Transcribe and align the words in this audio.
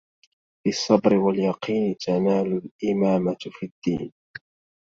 بالصبر 0.65 1.15
واليقين 1.15 1.95
تنال 1.97 2.61
الإمامة 2.83 3.37
في 3.41 3.65
الدين. 3.65 4.13